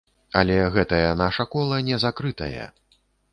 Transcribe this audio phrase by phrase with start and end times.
[0.39, 2.65] Але гэтае наша кола не закрытае!